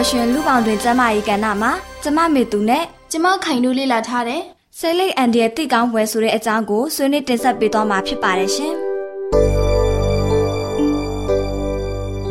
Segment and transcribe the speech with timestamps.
[0.00, 1.72] ကျမပျော်ရွှင်လူပေါင်းတွင်ကျမ၏ကဏ္ဍမှာ
[2.02, 4.42] ကျမမေသူနဲ့ကျမခိုင်တို့လေ့လာထားတဲ့
[4.78, 8.74] ဆဲလိတ်အန်ဒီရဲ့တိကောင်းပွဲဆိုတဲ့အကြောင်းကိုဆွေးနွေးတင်ဆက်ပေးသွားမှာဖြစ်ပါတယ်ရှင်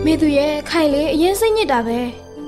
[0.06, 2.00] မေသူရဲ့ခိုင်လေအရင်စိတ်ညစ်တာပဲ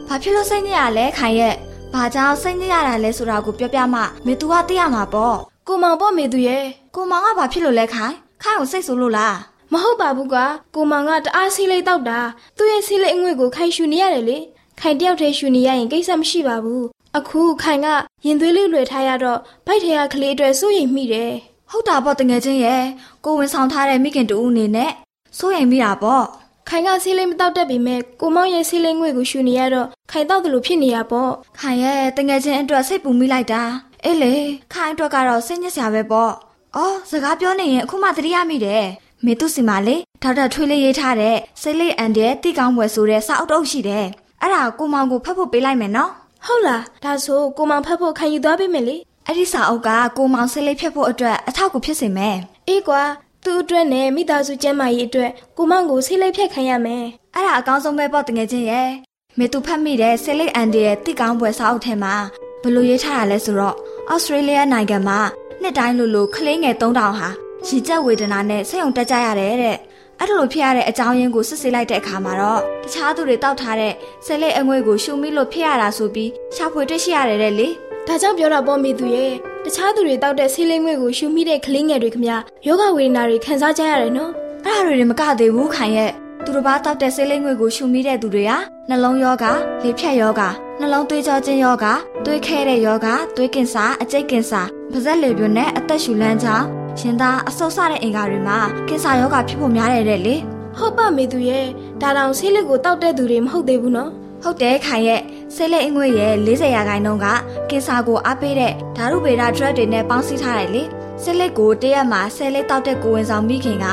[0.08, 1.56] ဘာဖြစ်လို့စိတ်ညစ်ရလဲခိုင်ရဲ့
[1.94, 6.64] ဘာကြောင့်စိတ်ညစ်ရတာလဲဆိုတာကိုပြောပြမှမေသူကသိရမှာပေါ့ကိုမောင်ပေါ့မေသူရဲ့
[6.96, 9.36] ကိုမောင်ကဘာဖြစ်လို့လဲခိုင်ခိုင်ကိုစိတ်ဆိုးလို့လား
[9.74, 10.46] မဟုတ်ပါဘူးကွာ
[10.76, 12.20] ကိုမောင်ကတအားဆီးလေးတောက်တာ
[12.58, 14.38] သူ့ရဲ့ဆီးလေးအငွေ့ကိုခိုင်ရှူနေရတယ်လေ
[14.84, 16.86] ခိုင်တယောက်တည်းရှူနေရရင်ကိစ္စမရှိပါဘူး
[17.18, 17.88] အခုခိုင်က
[18.26, 21.32] ရင်သွေးလေးလွယ်ထားရတော့ဗိုက်ထဲကကလေးအတွက်စိုးရိမ်မိတယ်
[21.72, 22.84] ဟုတ်တာပေါ့တငယ်ချင်းရဲ့
[23.26, 24.92] ကိုဝင်ဆောင်ထားတဲ့မိခင်တူဦးအနေနဲ့
[25.38, 26.26] စိုးရိမ်မိတာပေါ့
[26.70, 33.64] ခိုင်ကဆီးလေးမတောက်တတ်ပေမဲ့ကိုမောင်ရဲ့ဆီးလေးငွေ့ကိုရှူနေရတော့ခိုင်တောက်တယ်လို့ဖြစ်နေရပေါ့ခိုင်ရဲ့တငယ်ချင်းအတွက်စိတ်ပူမိလိုက်တာ
[34.06, 34.34] အေးလေ
[34.74, 36.32] ခိုင်အတွက်ကတော့စိတ်ညစ်စရာပဲပေါ့။
[36.76, 38.86] အော်စကားပြောနေရင်အခုမှသတိရမိတယ်။
[39.26, 44.08] မေသူစီမာလေဒေါက်တာထွေးလေးရေးထားတဲ့စိတ်လေးအန်တဲ့တိကောင်းပွဲဆိုတဲ့စာအုပ်တုပ်ရှိတယ်။
[44.42, 46.12] အဲ့ဒါကိုမောင်ကိုဖတ်ဖို့ပေးလိုက်မယ်နော်။
[46.46, 48.96] ဟုတ်လားဒါဆိုကိုမောင်ဖတ်ဖို့ခံယူသွားပေးမယ်လေ။
[49.28, 52.38] အဲ့ဒီစာအုပ်ကကိုမောင်စိတ်လေးဖြတ်ဖို့အတွက်အထောက်အကူဖြစ်စေမယ်။
[52.68, 53.02] အေးကွာ
[53.44, 57.04] သူ့အတွက်နဲ့မိသားစုကျန်းမာရေးအတွက်ကိုမောင်ကိုစိတ်လေးဖြတ်ခံရမယ်။
[57.36, 58.90] အဲ့ဒါအကောင်းဆုံးပဲပေါ့တကယ်ချင်းရဲ့။
[59.38, 62.16] မေသူဖတ်မိတဲ့စိတ်လေးအန်တဲ့တိကောင်းပွဲစာအုပ်ထဲမှာ
[62.64, 63.76] ဘလို့ရေးထားတာလဲဆိုတော့
[64.12, 65.20] ဩစတြေးလျနိုင်ငံမှာ
[65.62, 67.30] နှစ်တိုင်းလိုလိုကလေးငယ်3000ဟာ
[67.68, 69.78] ရည်ကြက်ဝေဒနာနဲ့ဆက်ုံတက်ကြရတယ်တဲ့
[70.24, 73.94] အဲ့လိုဖြစ်ရတဲ့အကြောင်းရင်းကိုစစ်ဆေးလိုက်တဲ့အခါမှာတော့တခြားသူတွေတောက်ထားတဲ့
[74.26, 77.68] ဆဲလက်အငွေ့ကိုရှုံမိလို့ဖြစ်ရတာဆိုပြီးရှာဖွေတွေ့ရှိရတယ်တဲ့လေ
[78.08, 79.34] ဒါကြောင့်ပြောတာပေါ့မိသူရဲ့
[79.66, 82.26] တခြားသူတွေတောက်တဲ့ဆေးလိမ့်ငွေ့ကိုရှုံမိတဲ့ကလေးငယ်တွေခမ
[82.68, 84.32] ယောဂဝေဒနာတွေခံစားကြရတယ်နော်
[84.66, 86.12] အဲ့ဒါတွေမကသေးဘူးခိုင်ရဲ့
[86.46, 88.58] သူတစ်ပါးတောက်တဲ့ဆေးလိမ့်ငွေ့ကိုရှုံမိတဲ့သူတွေဟာ
[88.90, 89.46] နှလုံးယောဂ
[89.84, 90.42] လေဖြတ်ယောဂ
[90.80, 91.86] နှလုံးသွေးကြောခြင်းယောဂ
[92.26, 100.36] သွေးခဲတဲ့ယောဂသွေးကင်ဆာအကျိတ်ကင်ဆာပါးစပ်လေပြွန်းနဲ့အသက်ရှူလမ်းကြောင်း ရင်သားအဆုတ်ဆတဲ့အင်္ဂါတွေမှာကင်ဆာယောဂဖြစ်ဖို့များတယ်တဲ့လေ
[100.78, 101.66] ဟုတ်ပါမေသူရဲ့
[102.02, 104.12] ဒါတောင်ဆေးလက်ကိုတောက်တဲ့သူတွေမဟုတ်သေးဘူးနော်
[104.44, 105.22] ဟုတ်တယ်ခိုင်ရဲ့
[105.56, 107.28] ဆေးလက်အင်္ဂွေရဲ့40ရာခိုင်နှုန်းက
[107.70, 110.84] ကင်ဆာကိုအားပေးတဲ့ဓာတုဗေဒ drug တွေနဲ့ပေါင်းစည်းထားတယ်လေ
[111.24, 113.86] ဆေးလက်ကိုတရက်မှာဆဲလက်တောက်တဲ့ကိုဝင်ဆောင်မိခင်က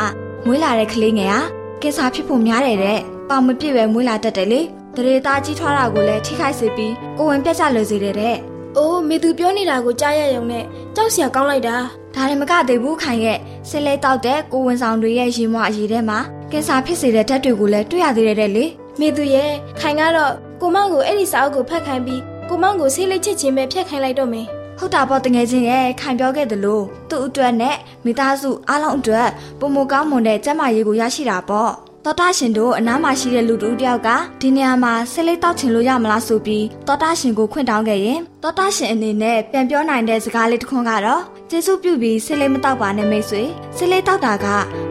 [0.47, 1.41] မွေးလာတဲ့ကလေးငယ်ဟာ
[1.83, 2.99] ကင်ဆာဖြစ်ဖို့များတယ်တဲ့
[3.29, 4.61] ပေါင်မပြည့်ပဲမွေးလာတတ်တယ်လေ
[4.97, 8.39] တရေသားကြီးထွားတာကိုလည်းထိခိုက်စေပြီးကိုဝင်ပြတ်ကျလွယ်စေတယ်တဲ့။
[8.77, 11.77] အိုးမေသူပြောနေတာကိုကြားရရုံနဲ့ကြောက်စရာကောင်းလိုက်တာ။
[12.15, 13.39] ဒါလည်းမကသေးဘူးခိုင်ရဲ့
[13.69, 16.19] ဆဲလဲတောက်တဲ့ကိုဝင်ဆောင်တွေရဲ့ရေမွအရေးထဲမှာ
[16.51, 18.65] ကင်ဆာဖြစ်စေတဲ့ဓာတ်တွေကိုလည်းတွေ့ရသေးတယ်တဲ့လေ။
[19.01, 24.47] မေသူရဲ့ခိုင်ကတော့ကိုမောင်ကိုအဲ့ဒီစာအုပ်ကိုဖတ်ခိုင်းပြီးကိုမောင်ကိုဆေးလိပ်ချစ်ချင်းပဲဖျက်ခိုင်းလိုက်တော့မယ်
[24.79, 26.81] ဟုတ်တာပေါ့တငယ်ချင်းရဲ့ခိုင်ပြောခဲ့သလို
[27.11, 29.29] သူ့အတွက်နဲ့မိသားစုအားလုံးအတွက်
[29.61, 31.73] ပုံမကောင်းမွန်တဲ့ကျန်းမာရေးကိုရရှိတာပေါ့
[32.11, 34.09] တောတာရှင်တို့အနားမှာရှိတဲ့လူတူတယောက်က
[34.41, 43.43] ဒီနေရာမှာဆေးလိပ်တောက်ချင်လို့ရမလားဆိုပြီးတောတာရှင်ကိုခွင့်တောင်းခဲ့ရင်တောတာရှင်အနေနဲ့ပြန်ပြောနိုင်တဲ့စကားလေးတစ်ခွန်းကတော့ကျေးဇူးပြုပြီးဆေးလိပ်မတောက်ပါနဲ့မိတ်ဆွေ
[43.77, 44.47] ဆေးလိပ်တောက်တာက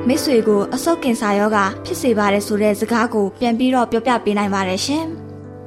[0.08, 5.06] မိတ်ဆွေကိုအဆုတ်ကင်ဆာရောဂါဖြစ်စေပါတယ်ဆိုတဲ့စကားကိုပြန်ပြီးတော့ပြောပြပေးနိုင်ပါတယ်ရှင်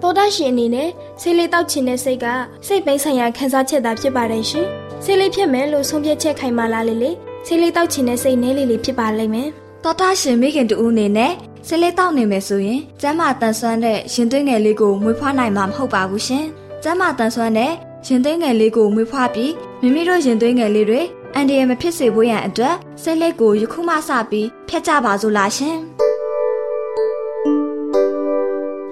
[0.03, 0.89] တောတာရှင်အနေနဲ့
[1.21, 2.27] ဆေးလိပ်တောက်ချင်တဲ့စိတ်က
[2.67, 4.67] စိတ်ပိုင်းဆိုင်ရာခံစားချက်သာဖြစ်ပါတယ်ရှင်
[5.05, 7.11] ဆေးလိပ်ဖြစ်မယ်လို့ဆုံးဖြတ်ချက်ခိုင်မာလာလေလေ
[7.47, 9.51] ဆေးလိပ်တောက်ချင်တဲ့စိတ်နဲလေးလေးဖြစ်ပါလိမ့်မယ်
[9.85, 11.33] တော်တာရှင်မိခင်တူဦးအနေနဲ့
[11.67, 16.45] ဆလေးတောက်နေမယ်ဆိုရင်ကျမ်းမာတန်ဆွမ်းတဲ့ရင်သွေးငယ်လေးကိုမွေးဖွားနိုင်မှာမဟုတ်ပါဘူးရှင်။
[16.83, 17.73] ကျမ်းမာတန်ဆွမ်းတဲ့
[18.07, 21.01] ရင်သွေးငယ်လေးကိုမွေးဖွားပြီးမိမိတို့ရင်သွေးငယ်လေးတွေ
[21.35, 25.77] အန်ဒီရမဖြစ်စေဖို့ရန်အတွက်ဆလေးကိုယခုမှစပြီးဖျက်ကြပါစို့လားရှင်။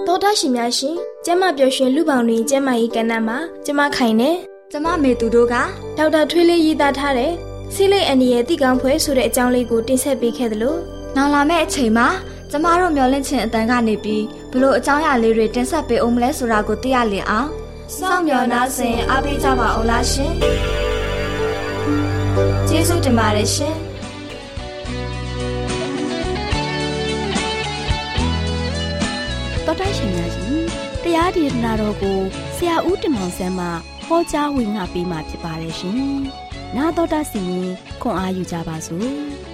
[0.07, 4.31] တော်တာရှင်များရှင်ကျမပျော်ရွှင်လူပေါင်းတွင်ကျမ၏ကဏ္ဍမှာကျမခိုင်နေ
[4.73, 5.55] ကျမမေသူတို့က
[5.97, 7.33] ဒေါက်တာထွေးလေးရေးသားထားတဲ့
[7.75, 10.77] စီလိတ်အန်ဒီရဲ့တိကောင်းဖွဲဆိုတဲ့အကြောင်းလေးကိုတင်ဆက်ပေးခဲ့သလို
[11.17, 12.09] နောက်လာမယ့်အချိန်မှာ
[12.51, 17.49] ကျမတို့မျောလင့်ခြင်းအတန်ကနေပြီးဘလို့အကြောင်းအရာလေးတွေတင်ဆက်ပေးအောင်မလဲဆိုတာကိုသိရလင်အောင်
[17.97, 20.33] စောင့်မျှော်နှားဆင်အားပေးကြပါအောင်လားရှင်
[22.69, 23.75] ကျေးဇူးတင်ပါတယ်ရှင်
[29.67, 30.63] တော်တိုင်းရှင်များရှင်
[31.03, 32.19] တရားဒေသနာတော်ကို
[32.57, 33.67] ဆရာဦးတင်မောင်ဆန်းမှ
[34.07, 35.99] ဟောကြားဝင်ငါပေးมาဖြစ်ပါတယ်ရှင်။
[36.77, 37.69] 나တော်တာစီရင်
[38.03, 39.09] ခွန်အားယူကြပါစို့။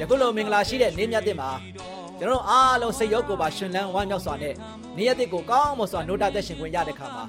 [0.00, 1.50] ယခုလိုမင်္ဂလာရှိတဲ့နေ့မြတ်တဲ့မှာ
[2.18, 4.54] ကျွန်တော်အားလုံးစိတ်ရောကိုယ်ပါရှင်လန်းဝမ်းမြောက်စွာနဲ့
[4.96, 7.24] နေ့ရက်တဲ့ကိုကောင်းမွန်စွာနိုးတသက်ရှင်ခွင့်ရတဲ့ခါမှာ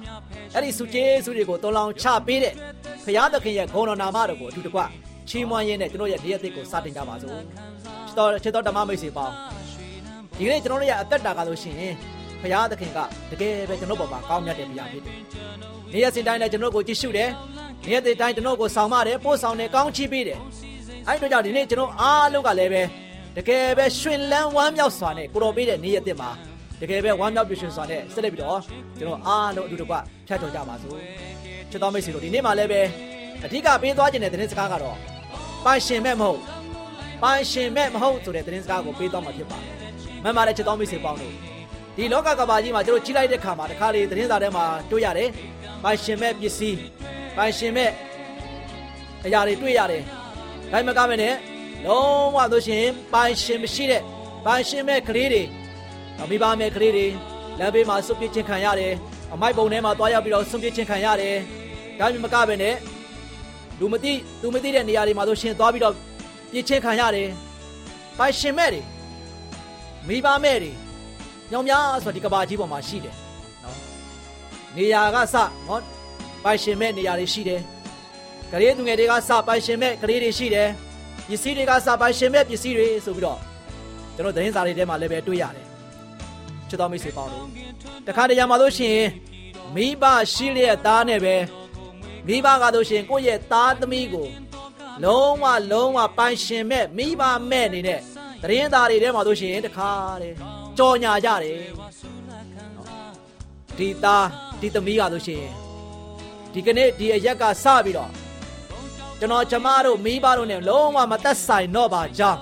[0.54, 2.54] အဲ့ဒီစုကျေးစုတွေကိုတုံးလောင်ချပေးတဲ့
[3.04, 4.80] ဖရာသခင်ရဲ့ဂုဏ်တော်နာမတော်ကိုအထူးတကွ
[5.28, 7.36] ချီးမွမ်းရင်းနဲ့ကျွန်တော်ရဲ့နေ့ရက်တဲ့ကိုစတင်ကြပါစို့ချ
[8.10, 9.34] စ်တော်ချစ်တော်ဓမ္မမိတ်ဆွေပေါင်း
[10.38, 11.94] ဒီကနေ့ကျွန်တော်တို့ရဲ့အသက်တာကလို့ရှိရင်
[12.40, 12.98] ဖရာသခင်က
[13.30, 15.16] တကယ်ပဲကျွန်တော်ပေါ်မှာကောင်းမြတ်တဲ့ဘုရားဖြစ်တယ်
[15.92, 17.30] နေ့ရက်စဉ်တိုင်းလည်းကျွန်တော်ကိုကြည့်ရှုတယ်
[17.86, 20.38] နေ့ရက်တိုင်းကျွန်တော်ကိုဆောင်မတယ်ပို့ဆောင်တယ်ကောင်းချီးပေးတယ်
[21.06, 22.82] အဲ့တို့ကြောင့်ဒီနေ့ကျွန်တော်အားလုံးကလည်းပဲ
[23.36, 26.30] တကယ်ပဲရှင်လန်းဝမ်းမြောက်စွာနဲ့ကိုတော်ပေးတဲ့နေ့ရက်တစ်မှာ
[26.80, 28.60] တကယ်ပဲဝမ်းမြောက်ပြည့်ရှင်စွာနဲ့ဆက်လက်ပြီးတော့
[28.98, 29.94] ကျွန်တော်အားလုံးအတူတကွ
[30.26, 30.96] ဖြတ်တော်ကြပါစို့
[31.70, 32.80] ချစ်တော်မိတ်ဆွေတို့ဒီနေ့မှာလည်းပဲ
[33.44, 34.96] အဓိကပေးသွားခြင်းတဲ့သတင်းစကားကတော့
[35.64, 36.40] ပိုင်ရှင်မဲ့မဟုတ်
[37.22, 39.75] ပိုင်ရှင်မဲ့မဟုတ်ဆိုတဲ့သတင်းစကားကိုပေးသွားမှာဖြစ်ပါတယ်
[40.22, 41.32] မှန်ပါတယ်ချစ်တော်မိတ်ဆွေပေါင်းတို့
[41.96, 45.28] ဒီလောကကဘာကြီးမှာကျွန်တော်ကြီးလိုက်တဲ့ခါမှာတခါလေသတင်းစာထဲမှာတွေ့ရတယ်
[45.82, 46.78] ပိုင်ရှင်မဲ့ပစ္စည်း
[47.36, 47.90] ပိုင်ရှင်မဲ့
[49.26, 50.02] အရာတွေတွေ့ရတယ်
[50.72, 51.34] ဒါမှမကမနဲ့
[51.86, 54.02] လုံးဝဆိုရှင်ပိုင်ရှင်မရှိတဲ့
[54.44, 55.42] ပိုင်ရှင်မဲ့ကလေးတွေ
[56.30, 57.06] မိဘမဲ့ကလေးတွေ
[57.58, 58.92] လမ်းဘေးမှာဆွပြစ်ချင်းခံရတယ်
[59.32, 61.36] အမိုက်ပုံထဲမှာတွားရောက်ပြီးတော့ဆွပြစ်ချင်းခံရတယ်
[61.98, 62.74] ဒါမှမကပဲနဲ့
[63.80, 65.94] လူမသိသူမသိတဲ့နေရာတွေမှာဆိုရှင်သွားပြီးတော့
[66.52, 67.28] ပြစ်ချင်းခံရတယ်
[68.18, 68.80] ပိုင်ရှင်မဲ့တွေ
[70.08, 70.72] မိဘမဲ့တွေ
[71.52, 73.14] ညောင်များဆိုဒီကဘာကြီးပေါ်မှာရှိတယ်
[73.64, 73.76] နော်
[74.76, 75.36] နေရာကစ
[75.66, 75.82] နော်
[76.44, 77.60] ပိုင်ရှင်မဲ့နေရာတွေရှိတယ်
[78.52, 80.68] ကလေးသူငယ်တွေကစပိုင်ရှင်မဲ့ကလေးတွေရှိတယ်
[81.28, 83.38] ပစ္စည်းတွေကစပိုင်ရှင်မဲ့ပစ္စည်းတွေဆိုပြီးတော့
[84.16, 85.66] ကျွန်တော်သတင်းစာတွေထဲမှာလည်းပဲတွေ့ရတယ်
[86.68, 87.46] ချစ်တော်မိတ်ဆွေပေါင်းတို့
[88.06, 89.08] တခါတရံမှာလို့ရှိရင်
[89.74, 91.36] မိဘရှိလျက်သားနဲ့ပဲ
[92.26, 94.28] မိဘကလို့ရှိရင်ကိုယ့်ရဲ့သားသမီးကို
[95.04, 98.00] လုံးဝလုံးဝပိုင်ရှင်မဲ့မိဘမဲ့အနေနဲ့
[98.46, 99.90] သတင်းသားတွေထဲမှာလို့ရှိရင်တခါ
[100.22, 100.34] တယ်
[100.78, 101.58] ကြော်ညာကြတယ်
[103.78, 104.26] ဒီသား
[104.60, 105.52] ဒီသမီးကလို့ရှိရင်
[106.52, 108.10] ဒီကနေ့ဒီအရက်ကစပြီးတော့
[109.20, 112.40] ကျွန်တော်ကျမတို့မိဘတို့နဲ့လုံးဝမသက်ဆိုင်တော့ပါကြောင်း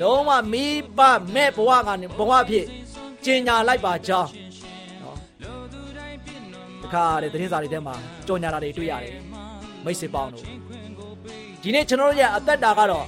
[0.00, 0.64] လုံးဝမိ
[0.98, 1.00] ဘ
[1.34, 2.66] မဲ့ဘဝကနေဘဝဖြစ်
[3.24, 4.30] ကျင်ညာလိုက်ပါကြောင်း
[5.02, 5.16] နော်
[6.82, 7.94] တခါတဲ့သတင်းစာတွေထဲမှာ
[8.26, 9.14] ကြော်ညာတာတွေတွေ့ရတယ်
[9.84, 10.44] မိတ်ဆွေပေါင်းတို့
[11.62, 13.06] ဒီနေ့ကျွန်တော်တို့ရဲ့အသက်တာကတော့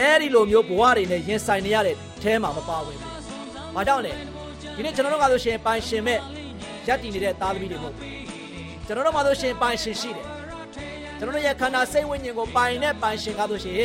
[0.00, 3.12] အဲဒီလိုမျိုးဘဝတွေနဲ့ရင်ဆိုင်နေရတဲ့အဲမှာမပါဝင်ဘူး။
[3.74, 4.12] ဘာကြောင့်လဲ
[4.76, 6.20] ဒီနေ့ကျွန်တော်တို့ကဆိုရှင်ပိုင်ရှင်မဲ့
[6.86, 8.10] ရက်တည်နေတဲ့သားသမီးတွေမဟုတ်ဘူး။
[8.86, 10.26] ကျွန်တော်တို့မှဆိုရှင်ပိုင်ရှင်ရှိတယ်
[11.18, 13.76] ကျွန်တော်တို့ရဲ့ခန္ဓာစိတ်ဝိညာဉ်ကိုပိုင်တဲ့ပိုင်ရှင်ကားဆိုရှင်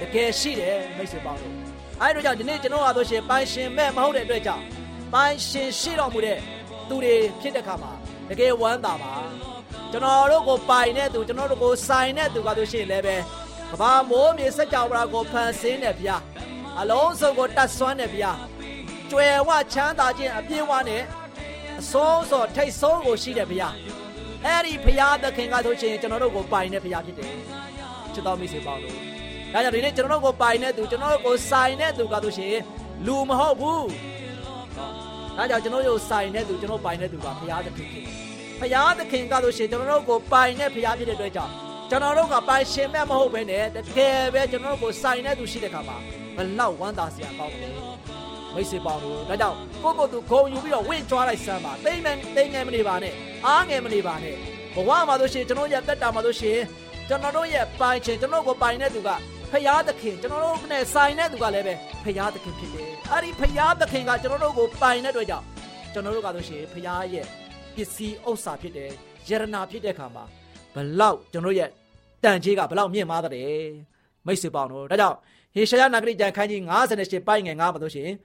[0.00, 1.54] တကယ်ရှိတယ်မိတ်ဆွေပေါင်းတို့
[2.00, 4.64] အဲဒါကြောင့်ဒီနေ့ကျွန်တော်ဟာဆိုရှင်ပိုင်ရှင်မဲ့မဟုတ်တဲ့အတွက်ကြောင့်
[5.14, 6.38] ပိုင်ရှင်ရှိတော်မူတဲ့
[6.88, 7.92] သူတွေဖြစ်တဲ့ခါမှာ
[8.30, 9.12] တကယ်ဝမ်းသာပါ
[9.92, 13.16] ကျွန်တော်တို့ကိုပိုင်တဲ့သူကျွန်တော်တို့ကိုဆိုင်တဲ့သူကဆိုရှင်လည်းပဲ
[13.74, 16.16] ကဘာမိုးမြေစัจ java ကိုဖန်ဆင်းတဲ့ဗျာ
[16.80, 18.32] အလုံးစုံကိုတတ်ဆွမ်းတဲ့ဗျာ
[19.10, 21.02] ကျွယ်ဝချမ်းသာခြင်းအပြည့်အဝနဲ့
[21.80, 23.68] အစိုးစောထိတ်ဆုံးကိုရှိတဲ့ဗျာ
[24.44, 27.32] အဲ့ဒီဘုရားသခင်ကဆိုရှင်ကျွန်တော်တို့ကိုပိုင်တဲ့ဘုရားဖြစ်တယ်
[28.14, 28.94] ချစ်တော်မိတ်ဆွေပေါင်းတို့
[29.52, 32.56] ဒါကြောင့်ဒီနေ့ကျွန်တော်တို့ကိုပိုင်တဲ့သူကျွန်တော်တို့ကိုဆိုင်တဲ့သူကဆိုရှင်
[33.06, 33.86] လူမဟုတ်ဘူး
[35.36, 38.04] ဒါကြောင့်ကျွန်တော်တို့ဆိုင်တဲ့သူကျွန်တော်ပိုင်တဲ့သူကဘုရားသခင်ဖြစ်
[38.60, 41.52] ဘုရားသခင်ကဆိုရှင်ကျွန်တော်တို့ကိုပိုင်တဲ့ဘုရားဖြစ်တဲ့အတွက်ကြောင့်
[41.90, 45.96] ကျွန်တော်တို့ကပိုင်ရှင်မဲ့မဟုတ်ဘဲနဲ့တကယ်ပဲကျွန်တော်တို့ကိုစိုင်တဲ့သူရှိတဲ့ခါမှာ
[46.36, 47.72] ဘလောက်ဝမ်းသာစရာကောင်းတယ်
[48.54, 53.14] မိတ်ဆွေပေါင်းတို့ဒါကြောင့်ကိုကိုသူဂုံယူပြီးတော့ဝင့်ကြွားလိုက်စမ်းပါတိမ်မယ်တိမ်ငယ်မနေပါနဲ့
[53.46, 54.34] အားငယ်မနေပါနဲ့
[54.74, 56.58] ဘဝမှာဆိုရှင်ကျွန်တော်ရဲ့တက်တာမှာဆိုရှင်
[57.08, 59.10] ကျွန်တော်တို့ရဲ့ပိုင်ရှင်ကျွန်တော်ကိုပိုင်တဲ့သူက
[59.52, 61.74] ဖရာသခင်ကျွန်တော်တို့နဲ့ဆိုင်တဲ့သူကလည်းပဲ
[62.04, 65.46] ဖရာသခင်ဖြစ်တယ်အဲ့ဒီဖရာသခင်ကကျွန်တော်တို့ကိုပိုင်တဲ့အတွက်ကြောင့်
[65.92, 67.26] ကျွန်တော်တို့ကဆိုရှင်ဖရာရဲ့
[67.74, 68.90] ပစ္စည်းဥစ္စာဖြစ်တယ်
[69.28, 70.24] ယရနာဖြစ်တဲ့အခါမှာ
[70.74, 71.70] ဘလောက်ကျွန်တော်ရဲ့
[72.22, 73.32] တန်ကြီးကဘလောက်မြင့်မားတဲ့
[74.26, 75.16] မိတ်ဆွေပေါင်းတို့ဒါကြောင့်
[75.54, 76.60] ဟေရှာယနဂရိကျမ်းခန်းကြီး
[76.94, 78.16] 58ပိုင်ငယ်9ပါလို့ရှိရင်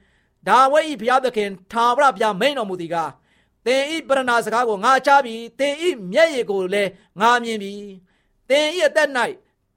[0.48, 2.96] ဒါဝိဤဘုရားသခင်ထာဝရဘုရားမိန်တော်မူသည်က
[3.66, 6.90] သင်ဤပရဏာစကားကိုငါကြားပြီးသင်ဤမျက်ရည်ကိုလည်း
[7.20, 7.82] ငါမြင်ပြီး
[8.48, 9.08] သင်ဤအသက်၌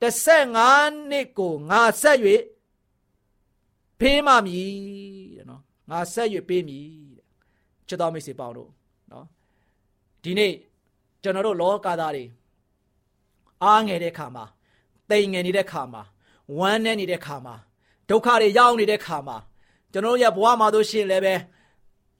[0.01, 2.17] 15နှစ်ကိုငါဆက်၍
[3.99, 4.73] ဖေးမှမည်
[5.35, 6.87] တဲ့နော်ငါဆက်၍ပေးမည်
[7.17, 7.25] တဲ့
[7.87, 8.69] ချစ်တော်မိတ်ဆွေပေါင်းတို့
[9.11, 9.25] နော်
[10.23, 10.53] ဒီနေ့
[11.23, 12.23] ကျွန်တော်တို့လောကသားတွေ
[13.63, 14.45] အားငယ်တဲ့ခါမှာ
[15.09, 16.01] တိမ်ငယ်နေတဲ့ခါမှာ
[16.57, 17.55] ဝမ်းနည်းနေတဲ့ခါမှာ
[18.09, 19.37] ဒုက္ခတွေရောက်နေတဲ့ခါမှာ
[19.91, 21.35] ကျွန်တော်ရဲ့ဘဝမှာတို့ရှင်လည်းပဲ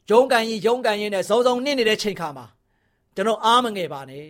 [0.09, 2.45] ဂျုံကန်ကြီးဂျုံကန်ကြီးနဲ့စုံစုံနစ်နေတဲ့ချိန်ခါမှာ
[3.15, 4.27] ကျွန်တော်အားမငယ်ပါနဲ့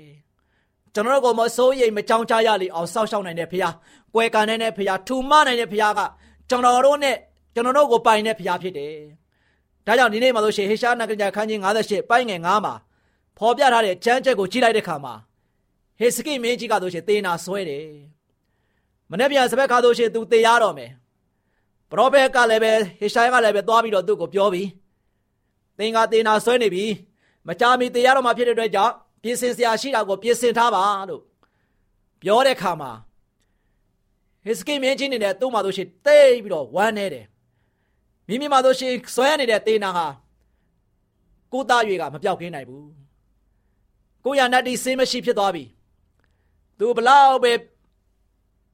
[0.94, 3.74] ကျွန်တော်တို့ကမစိုးရိမ်မကြောက်ကြရလေအောင်စောက်ရှောက်နိုင်တဲ့ဖခင်
[4.14, 6.02] ကွယ်ကန်နိုင်တဲ့ဖခင်ထူမနိုင်တဲ့ဖခင်က
[6.50, 7.16] ကျွန်တော်တို့နဲ့
[7.54, 8.94] ကျွန်တော်တို့ကိုပိုင်တဲ့ဖခင်ဖြစ်တယ်
[9.86, 12.74] ဒါကြောင့်ဒီနေ့မှာဆိုရှင်ဟေရှာနဂရခန်းကြီး58ပိုင်းငယ်9မှာ
[13.38, 15.14] ဖော်ပြထားတဲ့ကျမ်းချက်ကိုကြည့်လိုက်တဲ့ခါမှာ
[16.04, 17.88] ဟေစကိမင်းကြီးကဆိုရှင်သေနာဆွဲတယ်
[19.12, 20.92] မနေ့ပြန်စပက်ခါဆိုရှင်သူသေရတော့မယ်
[21.90, 24.70] ပရောဖက်ကလည်းပဲဟေရှာယကလည်းပဲသွားပြီးတော့သူ့ကိုပြောပြီး
[25.78, 26.86] သင်ကသေနာဆွဲနေပြီ
[27.48, 28.94] မကြမီသေရတော့မှဖြစ်တဲ့အတွက်ကြောင့်
[29.24, 31.22] ပြင်ဆင်စရာရှိတာကိုပြင်ဆင်ထားပါလို့
[32.22, 32.92] ပြောတဲ့ခါမှာ
[34.46, 37.26] ဟေစကိမင်းကြီးနေနဲ့သူ့မှာဆိုရှင်တိတ်ပြီးတော့ဝမ်းနေတယ်
[38.28, 40.08] မိမိမှာဆိုရှင်ဆွဲနေတဲ့သေနာဟာ
[41.54, 42.90] ကိုသားရွေကမပြောက်ကင်းနိုင်ဘူး
[44.26, 45.64] ကိုရနတ်တီစင်းမရှိဖြစ်သွားပြီ
[46.80, 47.52] သူဘလောက်ပဲ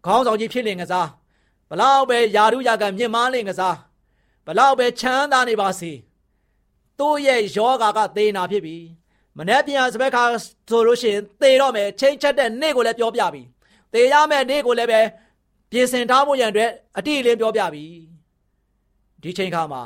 [0.06, 1.08] ခေါင်းဆောင်ကြီးဖြစ်လင်ကစား
[1.70, 3.76] ဘလောက်ပဲယာရုယာကမြင့်မားလင်ကစား
[4.46, 5.92] ဘလောက်ပဲချမ်းသာနေပါစေ
[7.00, 8.78] သူ့ရဲ့ယောဂါကသေနာဖြစ်ပြီ
[9.38, 10.24] မနေ့ပြန်စပက်ခါ
[10.70, 13.42] ဆိုလို့ရှိရင်သေတော့မယ်ချိန်ချက်တဲ့နေ့ကိုလည်းပြောပြပြီ
[13.94, 15.02] သေရမယ့်နေ့ကိုလည်းပဲ
[15.72, 17.86] ပြင်ဆင်ထားဖို့ရန်အတွက်အတိအလင်းပြောပြပြီ
[19.22, 19.82] ဒီချိန်ခါမှာ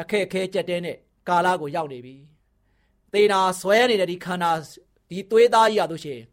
[0.00, 0.96] အခက်အခဲကြက်တဲနဲ့
[1.28, 2.16] ကာလကိုရောက်နေပြီ
[3.12, 4.50] သေနာဆွဲနေတဲ့ဒီခန္ဓာ
[5.10, 6.24] ဒီသွေးသားကြီးရလို့ရှိရင်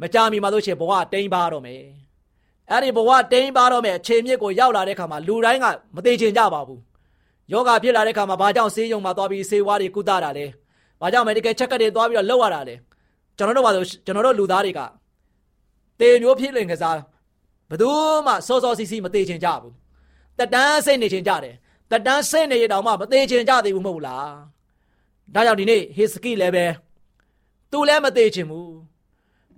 [0.00, 1.82] မကြမီမှာလို့ရှိရင်ဘဝတိမ်ပါတော့မယ်
[2.70, 6.80] အဲ့ဒီဘဝတိမ်ပါတော့မယ်အခြေမြစ်ကိုရောက်လာတဲ့ခါမှာလူတိုင်းကမသေးချင်ကြပါဘူး
[7.52, 10.46] ယောဂဖြစ်လာတဲ့ခါမှာဘာကြောင့်ဆေးရုံမှာသွားပြီးဆေးဝါးတွေကုသတာလဲ
[11.00, 12.74] ဘာကြောင့် medical check တွေသွားပြီးတော့လောက်ရတာလဲ
[13.36, 14.80] ကျွန်တော်တို့ပါဆိုကျွန်တော်တို့လူသားတွေက
[16.00, 16.98] တေမျိုးဖြစ်လင်ကစား
[17.70, 17.90] ဘယ်သူ
[18.26, 19.72] မှစောစောစီးစီးမသေးချင်ကြဘူး
[20.38, 21.54] တက်တန်းစိတ်နေချင်ကြတယ်
[21.90, 24.32] တက်တန်းစိတ်နေရတောင်မှမသေးချင်ကြသေးဘူးမဟုတ်လား
[25.34, 26.66] ဒါကြောင့်ဒီနေ့ဟေစကိလည်းပဲ
[27.70, 28.68] သူလည်းမသေးချင်ဘူး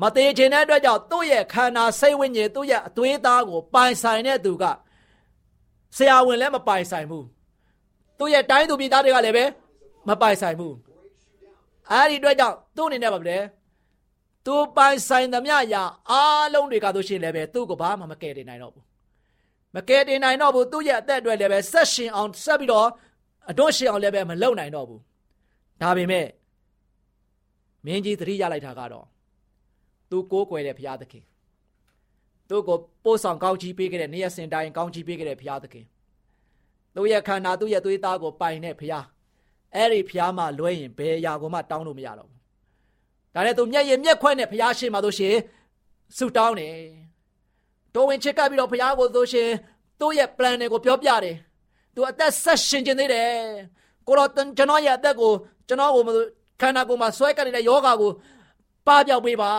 [0.03, 4.65] မသေးချင်တဲ့အတွက်ကြောင့်သူ့ရဲ့ခန္ဓာစိတ်ဝိညာဉ်သူ့ရဲ့အသွေးသားကိုပိုင်ဆိုင်တဲ့သူက
[5.97, 7.27] ဆရာဝန်လည်းမပိုင်ဆိုင်ဘူး
[8.19, 9.45] သူ့ရဲ့တိုင်းသူပြည်သားတွေကလည်းပဲ
[10.09, 10.75] မပိုင်ဆိုင်ဘူး
[11.91, 13.39] အဲ့ဒီအတွက်ကြောင့်သူ့အနေနဲ့ပါဗျာ
[14.47, 18.85] သူပိုင်ဆိုင်သမျှရာအားလုံးတွေကတို့ရှိရင်လည်းပဲသူ့ကိုဘာမှမကယ်တင်နိုင်တော့ဘူး
[19.77, 22.89] မကယ်တင်နိုင်တော့ဘူးသူ့ရဲ့အသက်အတွက်လည်းပဲဆက်ရှင်အောင်ဆက်ပြီးတော့
[23.51, 25.01] အတွန့်ရှင်အောင်လည်းပဲမလုပ်နိုင်တော့ဘူး
[25.83, 26.27] ဒါပေမဲ့
[27.85, 29.07] မင်းကြီးသတိရလိုက်တာကတော့
[30.11, 31.25] သူကိုးကွယ်တဲ့ဘုရားသခင်
[32.49, 35.85] သူ့ကိုပို့ဆောင်ကောင်းချီးပေးခဲ့တဲ့နေရစင်တိုင်းကောင်းချီးပေးခဲ့တဲ့ဘုရားသခင်
[36.95, 39.05] သူ့ရဲ့ခန္ဓာသူ့ရဲ့သွေးသားကိုပိုင်တဲ့ဘုရား
[39.75, 42.41] အဲ့ဒီဘုရားမှလွဲရင်ဘယ်အရာကိုမှတောင်းလို့မရတော့ဘူး
[43.35, 45.35] ဒါနဲ့သူမျက်ရည်မျက်ခွက်နဲ့ဘုရားရှင်မှာတို့ရှင်
[46.17, 46.75] ဆုတောင်းတယ်
[47.95, 49.49] တော်ဝင်ချစ်ကပ်ပြီးတော့ဘုရားကိုတို့ရှင်
[50.01, 51.37] သူ့ရဲ့ plan တွေကိုပြောပြတယ်
[51.95, 53.31] သူအသက်ဆက်ရှင်ခြင်းသေးတယ်
[54.07, 55.33] ကိုတော့ကျွန်တော်ရဲ့အသက်ကို
[55.69, 56.03] ကျွန်တော်ကို
[56.61, 58.11] ခန္ဓာကိုယ်မှာဆွဲကပ်နေတဲ့ယောဂါကို
[58.87, 59.53] ပပျောက်ပေးပါ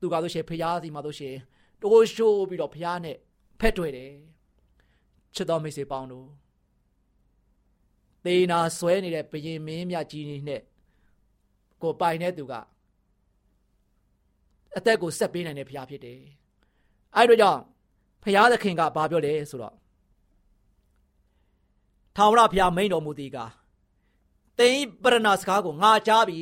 [0.00, 1.36] သူကဆိုရှင်ဖျားစီမှာဆိုရှင်
[1.82, 3.16] တိုးရှိုးပြီးတော့ဖျားနဲ့
[3.60, 4.12] ဖက်တွေ့တယ်
[5.34, 6.28] ချစ်တော်မိတ်ဆွေပေါင်းတို့
[8.24, 10.62] သေနာဆွဲနေတဲ့ဘရင်မင်းမြကြီးနဲ့
[11.82, 12.52] ကိုပိုင်တဲ့သူက
[14.76, 16.20] အသက်ကိုဆက်ပေးနိုင်တဲ့ဖျားဖြစ်တယ်
[17.16, 17.62] အဲ့တို့ကြောင့်
[18.24, 19.76] ဖျားသခင်ကဘာပြောလဲဆိုတော့
[22.16, 23.38] ထာဝရဘုရားမိန်တော်မူသည်က
[24.58, 26.40] သင်ပရဏစကားကိုငါကြားပြီ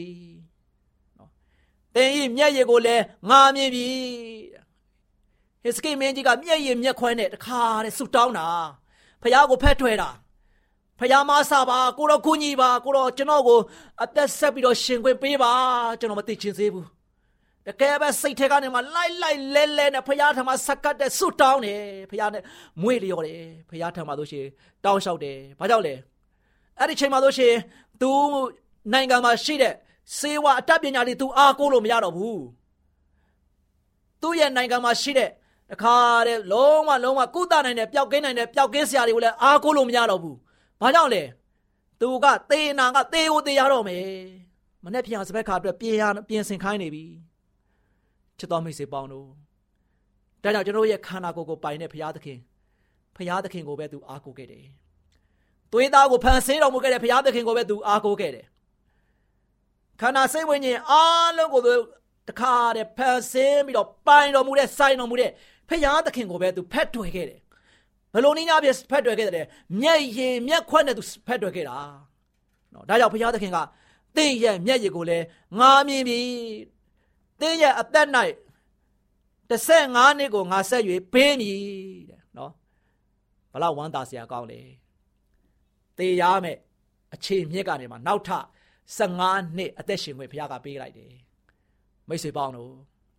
[1.95, 3.87] သင်ဤမျက်ရည်ကိုလည်းငါမြင်ပြီ
[5.63, 8.49] ဟစ်စကိမင်းကြီးကမျက်ရည်မျက်ခွဲနဲ့တခါတဲ့ဆူတောင်းတာ
[9.23, 10.11] ဖះကိုဖက်ထွဲတာ
[10.99, 13.59] ဖះမဆာပါကိုတော့ကုညီပါကိုတော့ကျွန်တော်ကို
[14.03, 15.53] အသက်ဆက်ပြီးတော့ရှင်ခွင့်ပေးပါ
[16.01, 16.87] ကျွန်တော်မသိချင်သေးဘူး
[17.67, 22.43] တကယ်ပဲစိတ်ထဲကနေမှလိုက်လိုက်လဲလဲနဲ့ဖះထမဆက်ကတ်တဲ့ဆူတောင်းတယ်ဖះနဲ့
[22.83, 24.47] မွေ့လျော်တယ်ဖះထမဆိုရှင်
[24.85, 25.95] တောင်းလျှောက်တယ်ဘာကြောင့်လဲ
[26.79, 27.55] အဲ့ဒီချိန်မှာဆိုရှင်
[28.01, 28.11] तू
[28.93, 29.75] နိုင်ငံမှာရှိတဲ့
[30.17, 32.43] စေဝါအတတ်ပညာတွေ तू အားကိုးလို့မရတော့ဘူး
[34.23, 35.31] သူ့ရဲ့နိုင်ငံမှာရှိတဲ့
[35.71, 35.97] တခါ
[36.27, 40.37] တဲ့လုံးဝလုံးဝကုသနိုင်တဲ့ပျောက်ကင်းနိုင်တဲ့ပျောက်ကင်းစရာတွေကိုလည်းအားကိုးလို့မရတော့ဘူး။
[40.81, 41.23] ဘာကြောင့်လဲ။
[42.01, 44.05] သူကသေနာကသေကိုသေရတော့မယ်။
[44.85, 47.05] မနေ့ပြန်စပက်ခါအတွက်ပြင်ရပြင်ဆင်ခိုင်းနေပြီ။
[48.39, 49.27] ချစ်တော်မိတ်ဆွေပေါင်းတို့
[50.43, 52.39] ဒါကြောင့်ကျွန်တော်ရဲ့ခန္ဓာကိုယ်ကိုပိုင်တဲ့ဘုရားသခင်
[53.17, 54.65] ဘုရားသခင်ကိုပဲသူအားကိုးခဲ့တယ်။
[55.73, 58.47] သွေးသားကိုဖန်ဆင်းတော်မူခဲ့တဲ့ဘုရားသခင်ကိုပဲသူအားကိုးခဲ့တယ်။
[60.01, 61.63] ခန္ဓာစိတ်ဝိညာဉ်အားလုံးကို
[62.29, 65.31] တခါတည်းဖန်ဆင်းပြီးတော့ပိုင်တော်မူတဲ့စိုင်တော်မူတဲ့
[65.69, 67.41] ဖယားသခင်ကိုပဲသူဖက်တွယ်ခဲ့တယ်
[68.15, 69.47] ဘလို့နည်းများပြဖက်တွယ်ခဲ့တယ်
[69.81, 71.79] မျက်ရည်မျက်ခွက်နဲ့သူဖက်တွယ်ခဲ့တာ
[72.73, 73.59] နော်ဒါကြောင့်ဖယားသခင်က
[74.17, 75.25] တင်းရဲ့မျက်ရည်ကိုလည်း
[75.59, 76.19] ငါမြင်ပြီ
[77.41, 78.09] တင်းရဲ့အသက်၌
[79.51, 81.59] 15နှစ်ကိုငါဆက်၍ပေးမည်
[82.11, 82.53] တဲ့နော်
[83.53, 84.61] ဘလောက်ဝမ်းသာစရာကောင်းလဲ
[85.99, 86.59] တေရမယ်
[87.15, 88.31] အခြေမြစ်ကနေမှနောက်ထ
[88.97, 91.13] 15နှစ်အသက်ရှင်ခွင့်ဘုရားကပေးလိုက်တယ်
[92.09, 92.71] မိတ်ဆွေပေါင်းတို့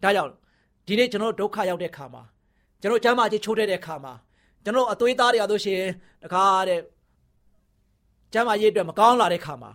[0.03, 0.31] ဒါကြောင့်
[0.88, 2.23] ဒီနေ့ကျွန်တော်ဒုက္ခရောက်တဲ့ခါမှာ
[2.81, 4.13] ကျွန်တော်ကျမ်းမာကြီးချိုးတဲ့တဲ့ခါမှာ
[4.63, 5.91] ကျွန်တော်အသွေးသားတွေရလို့ရှိရင်
[6.23, 6.79] တခါတဲ့
[8.33, 9.71] ကျမ်းမာရေးအတွက်မကောင်းလာတဲ့ခါမှာ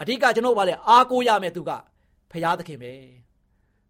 [0.00, 1.70] အဓိကကျွန်တော်ဗါလေအားကိုးရမယ်သူက
[2.32, 2.92] ဖရာသခင်ပဲ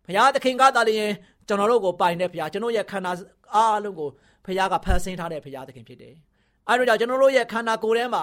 [0.07, 1.12] ဖရာသခင်ကသာလျှင်
[1.49, 3.12] ကျွန်တော်တို့ကိုပိုင်တဲ့ဖရာကျွန်တော်ရဲ့ခန္ဓာ
[3.55, 4.09] အားလုံးကို
[4.47, 6.14] ဖရာကဖန်ဆင်းထားတဲ့ဖရာသခင်ဖြစ်တယ်
[6.69, 8.23] အဲဒါကြောင့်ကျွန်တော်တို့ရဲ့ခန္ဓာကိုယ်ထဲမှာ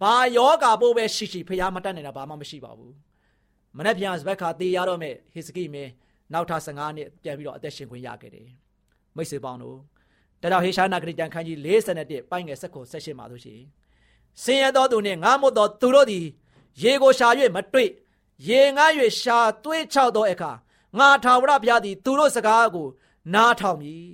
[0.00, 2.94] ဘာယောဂါပို့ပဲရှိရှိဖရာမတတ်နိုင်တာဘာမှမရှိပါဘူး
[3.76, 5.90] မနေ့ပြန်စဘက်ခါတေးရတော့မဲ့ဟေစကိမင်း
[6.32, 8.48] နောက်ထပ်15နှစ်ပြန်ပြီးတော့အသက်ရှင်ခွင့်ရခဲ့တယ်
[9.16, 9.78] မိတ်ဆွေပေါင်းတို့
[10.42, 11.58] တတော်ဟေရှာနာဂရိတန်ခန်းကြီး
[11.96, 13.60] 41ပိုင်းငယ်7ခု18မှာဆိုရှင်
[14.42, 16.26] ဆင်းရဲသောသူနှင့်ငားမွတ်သောသူတို့သည်
[16.82, 17.90] ရေကိုရှာ၍မတွေ့
[18.48, 18.90] ရေငား၍
[19.20, 20.52] ရှာသွေးချောက်သောအခါ
[20.98, 22.88] ငါထာဝရဘုရားသည်သူတို့စကားကို
[23.34, 24.04] နားထောင်မည်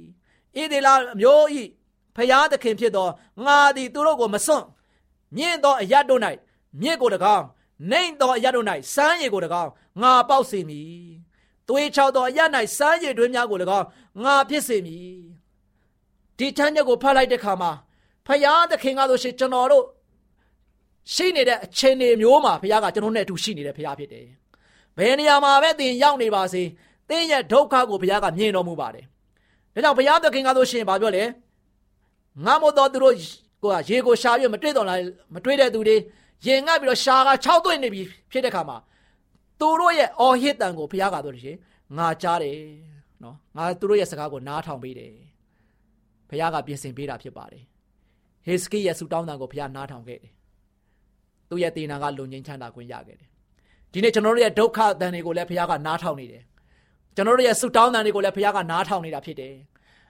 [0.57, 0.89] ဣသေလ
[1.21, 1.63] မျိုးဤ
[2.17, 3.09] ဖျားသခင်ဖြစ်သော
[3.47, 4.65] ငါသည်သူတို့ကိုမစွန့်
[5.37, 6.21] မြင့်သောအရတ်တို့၌
[6.81, 7.43] မြင့်ကိုတကောင်
[7.91, 9.69] နှိမ့်သောအရတ်တို့၌စမ်းရည်ကိုတကောင်
[10.03, 10.89] ငါပေါက်စေမည်
[11.69, 13.87] သွေးချောက်သောအရတ်၌စမ်းရည်တွင်များကို၎င်း
[14.25, 15.07] ငါဖြစ်စေမည်
[16.39, 17.71] ဒီချမ်းချက်ကိုဖတ်လိုက်တဲ့ခါမှာ
[18.27, 19.85] ဖယားသခင်ကဆိုရှင်ကျွန်တော်တို့
[21.15, 24.27] ရှိနေတဲ့အချိန်တွေမျိုးမှာဖယားကကျွန်တော်နဲ့အတူရှိနေတဲ့ဖယားဖြစ်တယ်
[24.99, 26.63] ဘယ်နေရာမှာပဲသင်ရောက်နေပါစေ
[27.09, 29.05] သင်ရဲ့ဒုက္ခကိုဘုရားကမြင်တော်မူပါတယ်
[29.75, 31.25] ဒါကြောင့်ဘုရားသခင်ကဆိုရှင်ဘာပြောလဲ
[32.45, 33.15] ငါမို့တော်သူတို့
[33.63, 34.99] ကိုရေကိုရှာပြီးမတွေ့တော့လား
[35.35, 35.97] မတွေ့တဲ့သူတွေ
[36.47, 38.77] ရင်ငတ်ပြီးတော့ရှာက6သွင်းနေပြီဖြစ်တဲ့ခါမှာ
[39.61, 41.59] သူတို့ရဲ့အော်ဟစ်တန်ကိုဘုရားကဆိုလို့ရှိရင်
[41.99, 42.57] ငါကြားတယ်
[43.23, 45.13] နော်ငါသူတို့ရဲ့စကားကိုနားထောင်ပေးတယ်
[46.31, 47.65] ဘုရားကပြင်ဆင်ပေးတာဖြစ်ပါတယ်
[48.47, 50.33] ဟေစကိရဲ့ဆူတောင်းတန်ကိုဘုရားနားထောင်ခဲ့တယ်
[51.49, 53.29] သူ့ရဲ့တေနာကလုံငင်းချမ်းသာခွင့်ရခဲ့တယ်
[53.93, 56.43] ဒီနေ့ကျွန်တော်တို့ရဲ့ဒုက္ခတန်တွေကိုလည်းဘုရားကနားထောင်နေတယ်
[57.17, 59.55] ကျွန်တော်တို့ရဲ့ဆူတောင်းတန်တွေကိုလည်းဘုရားကနားထောင်နေတာဖြစ်တယ်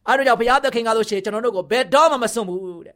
[0.08, 2.95] အဲဒါကြောင့်ဘုရားသခင်ကဆိုရှင်ကျွန်တော်တို့ကိုဘယ်တော့မှမစွန့်ဘူးတဲ့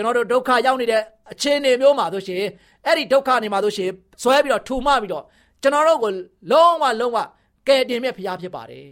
[0.00, 2.42] ကျွန်တော်တို့ဒုက္ခရောက်နေတဲ့အခြေအနေမျိုးမှာဆိုရှင်
[2.86, 3.90] အဲ့ဒီဒုက္ခနေမှာဆိုရှင်
[4.22, 5.24] ဆွဲပြီးတော့ထူမပြီးတော့
[5.62, 6.10] ကျွန်တော်တို့ကို
[6.50, 7.18] လုံးဝလုံးဝ
[7.66, 8.86] ကယ်တင်မြတ်ဘုရားဖြစ်ပါတယ်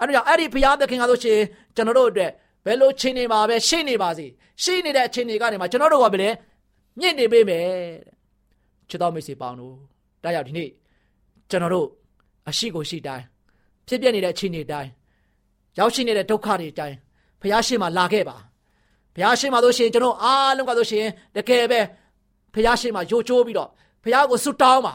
[0.00, 1.38] အဲဒါကြောင့်အဲ့ဒီဘုရားသခင်ကဆိုရှင်
[1.76, 2.30] ကျွန်တော်တို့အတွက်
[2.66, 4.26] ဘယ်လိုချင်းနေမှာပဲရှိနေပါစေ
[4.62, 6.30] ရှိနေတဲ့အခြေအနေကနေမှာကျွန်တော်တို့ကဘယ်လဲ
[7.00, 7.66] မြင့်နေပေးမယ်
[8.88, 9.74] ချစ်တော်မိတ်ဆွေပေါင်းတို့
[10.22, 10.68] ဒါကြောင့်ဒီနေ့
[11.50, 11.86] ကျွန်တော်တို့
[12.48, 13.24] အရှိကိုရှိတိုင်း
[13.88, 14.90] ဖြစ်ပြနေတဲ့အခြေအနေတိုင်း
[15.78, 16.96] ရောက်ရှိနေတဲ့ဒုက္ခတွေတိုင်း
[17.40, 18.36] ဘုရားရှိခိုးမှာလာခဲ့ပါ
[19.14, 21.80] ဘုရားရှိခိုးမှာဆိုရှင်ကျွန်တော်အားလုံးကဆိုရှင်တကယ်ပဲ
[22.54, 23.68] ဘုရားရှိခိုးမှာယိုချိုးပြီးတော့
[24.04, 24.94] ဘုရားကိုဆုတောင်းပါ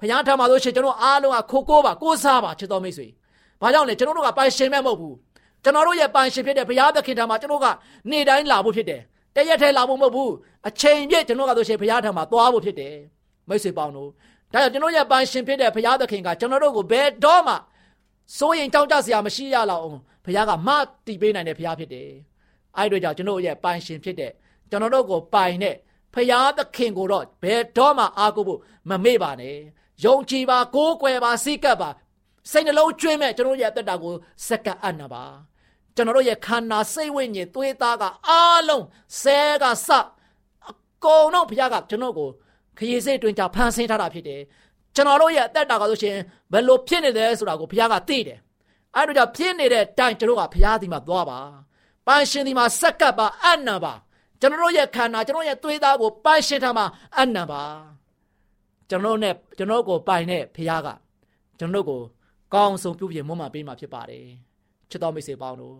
[0.00, 3.06] ဘုရားထံမှာဆိုရှင်ကျွန်တော်အားလုံးကခိုကိုးပါကိုးစားပါချစ်တော်မိတ်ဆွေ
[3.60, 5.14] ဘာကြောင့်လဲကျွန်တော်တို့ကပိုင်ရှင်မဲ့မဟုတ်ဘူး
[5.64, 7.66] ကျွန်တော်တို့ရဲ့ပိုင်ရှင်ဖြစ်တဲ့ဘုရားသခင်ထံမှာကျွန်တော်က
[8.10, 9.00] နေတိုင်းလာဖို့ဖြစ်တယ်
[9.36, 10.32] တရက်ထဲလာဖို့မဟုတ်ဘူး
[10.68, 12.94] အချိန်ပြည့်ကျွန်တော်ကဆိုရှင်ဘုရားထံမှာသွားဖို့ဖြစ်တယ်
[13.48, 14.08] မိတ်ဆွေပေါင်းတို့
[14.52, 17.54] ဒါကြောင့်ကျွန်တော်ရဲ့ပိုင်ရှင်ဖြစ်တဲ့ဘုရားသခင်ကကျွန်တော်တို့ကိုဘယ်တော့မှ
[18.38, 20.68] စိုးရင်ကြောက်ကြစရာမရှိရလောက်အောင်ဘုရားကမ
[21.06, 22.10] တည်ပေးနိုင်တဲ့ဘုရားဖြစ်တယ်
[22.76, 24.32] အဲ့တို့ကြောင့်ကျွန်တော်ရဲ့ပိုင်ရှင်ဖြစ်တဲ့
[24.70, 25.76] ကျွန်တော်တို့ကိုပိုင်တဲ့
[26.14, 29.56] ဖရာသခင်ကိုတော့ဘယ်တော့မှအားကိုးဖို့မမေ့ပါနဲ့
[30.04, 31.90] ယုံကြည်ပါကိုးကွယ်ပါစိတ်ကပ်ပါ
[32.50, 34.14] စိတ်နှလုံးကျွေးမဲ့ကျွန်တော်ရဲ့အသက်တာကို
[34.48, 35.24] စက္ကပ်အံ့နာပါ
[35.96, 38.84] ကျွန်တော်တို့ရဲ့ခန္ဓာစိတ်ဝိညာဉ်သွေးသားကအားလုံး
[39.20, 39.88] ဆဲကစ
[40.70, 40.72] အ
[41.04, 42.28] ကုန်လုံးဘုရားကကျွန်တော်ကို
[42.78, 44.40] ခရီးစိတ်တွင်ကြဖန်ဆင်းထားတာဖြစ်တယ်
[44.94, 46.16] ကျွန်တော်တို့ရဲ့အသက်တာကဆိုရှင်
[46.52, 48.38] ဘယ်လိုဖြစ်နေတယ်ဆိုတာကိုဘုရားကသိတယ်
[48.96, 51.40] အဲ့ဒါကြောင့်ဖြစ်နေတဲ့တိုင်ကျွန်တော်ကဘုရားဒီမှာသွားပါ
[52.06, 53.94] ပန်းရှင်ဒီမှာစက္ကပ်ပါအံ့နာပါ
[54.40, 57.62] ကျွန်တော်ရဲ့ခန္ဓာကျွန်တော်ရဲ့သွေးသားကိုပန်းရှင်ထားမှာအံ့နာပါ
[58.88, 60.88] ကျွန်တော်နဲ့ကျွန်တော်ကိုပိုင်တဲ့ဘုရားက
[61.58, 62.00] ကျွန်တော်ကို
[62.54, 64.24] ကောင်းဆုံးပြုပြင်မွမ်းမပေးမှာဖြစ်ပါတယ်
[64.90, 65.76] ချစ်တော်မိတ်ဆွေပေါင်းတို့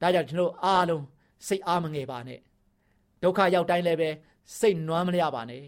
[0.00, 1.04] ဒါကြောင့်ကျွန်တော်အားလုံး
[1.46, 2.40] စိတ်အားမငယ်ပါနဲ့
[3.22, 4.10] ဒုက္ခရောက်တိုင်းလည်းပဲ
[4.58, 5.64] စိတ်နွမ်းမရပါနဲ့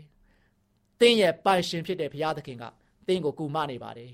[1.00, 2.64] တင်းရဲ့ပိုင်ရှင်ဖြစ်တဲ့ဘုရားသခင်က
[3.06, 4.12] တင်းကိုကူမနေပါတယ်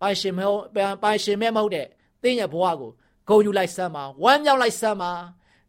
[0.00, 0.62] ပိုင်ရှင်မဟုတ်
[1.02, 1.86] ပိုင်ရှင်မဲမဟုတ်တဲ့
[2.22, 2.90] တင်းရဲ့ဘဝကို
[3.28, 5.12] ဂုဏ်ယူလိုက်စမ်းပါဝမ်းမြောက်လိုက်စမ်းပါ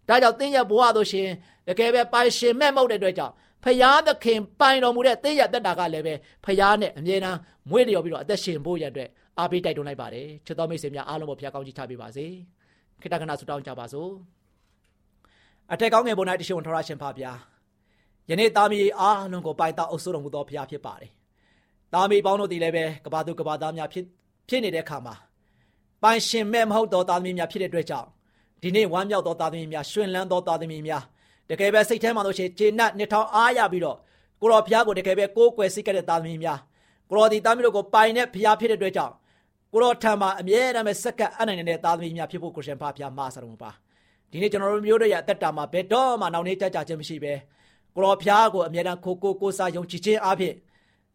[0.07, 1.29] ဒါကြောင့်တင်းရဲ့ဘဝဆိုရှင်
[1.67, 6.13] တကယ်ပဲပိုင်ရှင်မဲ့မဟုတ်တဲ့အတွက်ကြောင့်ဖရာသခင်ပိုင်တော်မူတဲ့တင်းရဲ့တက်တာကလည်းပဲ
[6.45, 7.39] ဖရာနဲ့အမြဲတမ်း
[7.69, 12.25] မွေးလျော်ပြီးတော့အသက်ရှင်ဖို့ရတဲ့အားပေးတိုက်တွန်းလိုက်ပါတယ်ချစ်တော်မိတ်ဆွေများအားလုံးကိုဖျားကောင်းကြီးချပေးပါစေ
[13.01, 14.09] ခိတ္တကနာဆုတောင်းကြပါစို့
[15.73, 17.31] အထက်ကောင်းငယ်ပေါ်၌တရှိဝန်ထရရှင်ဖပါဗျာ
[18.29, 21.11] ယနေ့သားမီးအားလုံးကိုပိုင်တောက်အုပ်စိုးတော်မူသောဖျားဖြစ်ပါတယ်
[21.93, 24.05] သားမီးပေါင်းတို့ဒီလည်းပဲကဘာသူကဘာသားများဖြစ်
[24.49, 25.15] ဖြစ်နေတဲ့အခါမှာ
[26.03, 28.07] ပိုင်ရှင်မဲ့မဟုတ်သောသားသမီးများဖြစ်တဲ့အတွက်ကြောင့်
[28.61, 31.03] ဒီနေ့ဝမ်းမြောက်သောသားသမီးများရှင်လန်းသောသားသမီးများ
[31.49, 33.97] တကယ်ပဲစိတ်ထဲမှာလို့ရှိရင်ဂျေနတ်နှစ်ထောင်အားရပြီးတော့
[34.41, 36.59] ကိုတော်ဘုရားကိုတကယ်ပဲကိုးကွယ်စိတ်ကတဲ့သားသမီးများ
[37.09, 39.13] ကိုတော်ဒီသားသမီးတို့ကိုပိုင်တဲ့ဘုရားဖြစ်တဲ့အတွက်ကြောင့်
[39.73, 43.71] ကိုတော်ထံမှာအမြဲတမ်းပဲစက္ကပ်အနိုင်နေတဲ့သားသမီးများဖြစ်ဖို့ကိုရှင်ဖာဘုရားမှာဆရာတော်ပါ
[44.31, 47.33] ဒီနေ့ကျွန်တော်တို့မျိုးတို့ရဲ့အသက်တာမှာဘယ်တော့မှနောက်နေကြကြခြင်းမရှိပဲ
[47.95, 50.53] ကိုတော်ဘုရားကိုအမြဲတမ်းခိုကိုကိုစားယုံကြည်ခြင်းအဖြစ်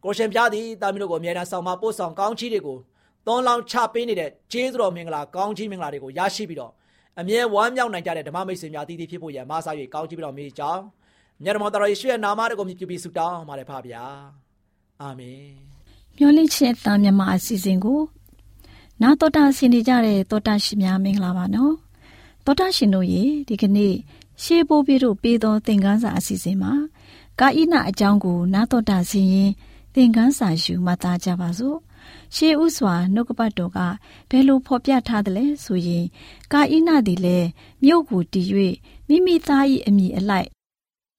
[0.03, 2.77] ကိုရှင်ဘုရားသည်သားသမီးတို့ကိုအမြဲတမ်းဆောင်မပို့ဆောင်ကောင်းချီးတွေကို
[3.25, 6.71] သွန်လောင်းချပေးနေတဲ့ဂျေဇုတော်မင်္ဂလာကောင်းချီးမင်္ဂလာတွေကိုရရှိပြီးတော့
[7.19, 10.81] အမြဲဝမ်းမြောက်နိုင်ကြတဲ့ဓမ္မမိတ်ဆွေများတည်တည်ဖြစ်ဖို့ရမဆာ၍ကောင်းချီးပြီးတော့မိကြောင်း
[11.43, 14.03] မြတ်တော်တော်ယေရှုရဲ့နာမတော်ကိုမြည်ပြီးဆုတောင်းပါတယ်ဖပါဗျာ
[15.01, 15.43] အာမင်
[16.17, 17.99] မျောလင့်ချက်တာမြမအစီအစဉ်ကို
[19.01, 21.73] နာတော်တာဆင်နေကြတဲ့တော်တာရှင်များမင်္ဂလာပါနော်
[22.45, 23.93] တော်တာရှင်တို့ရေဒီကနေ့
[24.43, 26.73] ရှေးဘိုးပြတို့ပေးသောသင်ခန်းစာအစီအစဉ်မှာ
[27.39, 29.51] ကာဣနအကြောင်းကိုနာတော်တာဆင်ရင်
[29.93, 31.77] သင်ခန်းစာယူမှတ်သားကြပါစို့
[32.35, 33.79] ရှေးဥစွာနှုတ်ကပတ်တော်က
[34.29, 36.05] ဘယ်လိုဖော်ပြထားသလဲဆိုရင်
[36.53, 37.47] ကာဣနသည်လည်း
[37.83, 38.47] မြို့ကိုတည်၍
[39.07, 40.49] မိမိသား၏အမိအလိုက်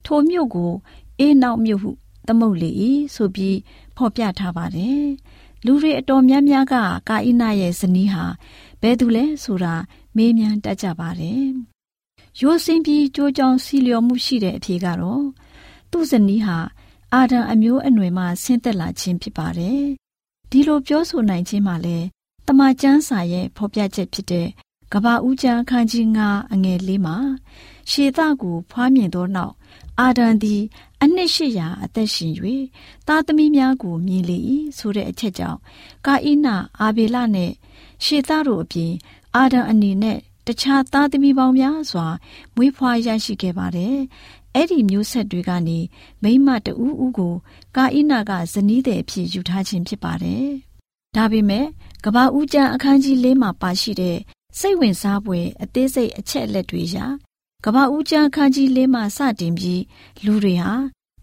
[0.06, 0.72] ထိုမြို့ကို
[1.18, 1.90] အေးနောက်မြို့ဟု
[2.26, 2.70] သမုတ်လေ၏
[3.14, 3.58] ဆိုပြီး
[3.96, 5.06] ဖော်ပြထားပါတယ်
[5.66, 6.74] လူတွေအတော်များများက
[7.08, 8.24] ကာဣနရဲ့ဇနီးဟာ
[8.80, 9.74] ဘယ်သူလဲဆိုတာ
[10.16, 11.46] မေးမြန်းတတ်ကြပါတယ်
[12.40, 15.24] ရိုးစင်းပြီးကြိုးကြောင်စီလျော်မှုရှိတဲ့အဖြေကတော့
[15.90, 16.58] သူ့ဇနီးဟာ
[17.14, 20.01] အာဒံအမျိုးအနွယ်မှဆင်းသက်လာခြင်းဖြစ်ပါတယ်
[20.54, 21.98] ဒီလိုပြောဆိုနိုင်ခြင်းမှာလဲ
[22.46, 24.48] တမန်ကျမ်းစာရဲ့ဖော်ပြချက်ဖြစ်တဲ့
[24.92, 27.16] ကဘာဦးကျမ်းအခန်းကြီး9အငယ်၄မှာ
[27.90, 29.54] ရှေသကိုဖွားမြင်သောနောက်
[30.00, 30.62] အာဒံသည်
[31.02, 32.32] အနှစ်800အသက်ရှင်၍
[33.08, 34.38] သားသမီးများကိုမြင်လေ၏
[34.78, 35.58] ဆိုတဲ့အချက်ကြောင့်
[36.06, 36.46] ကာဣန
[36.80, 37.52] အာဘေလနဲ့
[38.04, 38.92] ရှေသတို့အပြင်
[39.36, 42.06] အာဒံအနေနဲ့တခြားသားသမီးပေါင်းများစွာ
[42.54, 43.96] မွေးဖွားရရှိခဲ့ပါတယ်။
[44.54, 45.78] အဲ့ဒီမျိုးဆက်တွေကနေ
[46.22, 47.34] မိမတဦးဦးကို
[47.76, 50.46] ကာဣနကဇနီးတဲ့အဖြစ်ယူထားခြင်းဖြစ်ပါတယ်။
[51.16, 51.66] ဒါပေမဲ့
[52.04, 54.18] ကဘာဦးကျမ်းအခန်းကြီး၄မှာပါရှိတဲ့
[54.58, 57.06] စိတ်ဝင်စားဖွယ်အသေးစိတ်အချက်အလက်တွေရာ
[57.64, 59.82] ကဘာဦးကျမ်းအခန်းကြီး၄မှာစတင်ပြီး
[60.24, 60.72] လူတွေဟာ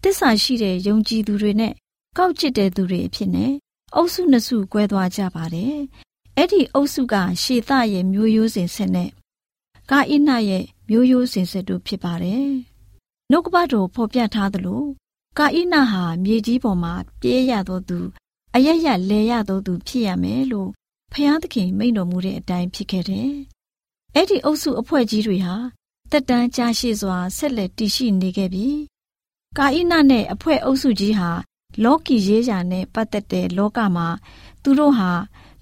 [0.02, 1.72] တစ္ဆာရှိတဲ့ယုံကြည်သူတွေနဲ့
[2.18, 3.52] ကောက်ကျစ်တဲ့သူတွေအဖြစ်နဲ့
[3.94, 5.76] အုပ်စုနှစ်စု꿰သွားကြပါတယ်။
[6.36, 9.10] အဲ့ဒီအုပ်စုကရှေသရဲ့မျိုးရိုးစဉ်ဆက်နဲ့
[9.90, 12.50] ကာဣနရဲ့မျိုးရိုးစဉ်ဆက်တို့ဖြစ်ပါတယ်။
[13.32, 14.84] နှုတ်ကပတ်တော်ဖော်ပြထားသလို
[15.38, 17.98] ကာဣနဟာမြေကြီးပေါ်မှာပြေးရသောသူ
[18.54, 20.70] အယက်ရလဲရသောသူဖြစ်ရမယ်လို့
[21.12, 23.32] ဖျားသခင်မိန့်တော်မူတဲ့အတိုင်းဖြစ်ခဲ့တယ်။
[24.14, 25.56] အဲ့ဒီအုပ်စုအဖွဲ့ကြီးတွေဟာ
[26.10, 28.80] တက်တန်းကြာရှည်စွာဆက်လက်တည်ရှိနေခဲ့ပြီး
[29.58, 31.30] ကာဣနနဲ့အဖွဲ့အုပ်စုကြီးဟာ
[31.84, 34.08] လောကီရေးရာနဲ့ပတ်သက်တဲ့လောကမှာ
[34.62, 35.10] သူတို့ဟာ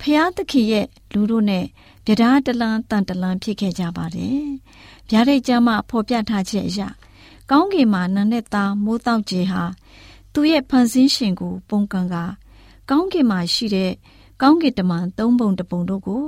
[0.01, 1.65] ဖျားသခင်ရဲ့လူတို့နဲ့
[2.07, 4.43] ဗျာဒားတလန်းတန်တလန်းဖြစ်ခဲ့ကြပါတယ်။
[5.11, 6.81] ဗျာဒိတ်ကျမ်းမှာဖော်ပြထားချက်အရ
[7.51, 9.63] ကောင်းကင်မှာနန်းနဲ့သားမိုးတောက်ကြီးဟာ
[10.33, 12.17] သူ့ရဲ့ဖန်ဆင်းရှင်ကို ပုံကံက
[12.91, 13.93] ကောင်းကင်မှာရှိတဲ့
[14.43, 16.23] ကောင်းကင်တမန်သုံးပုံတပုံတို့ကို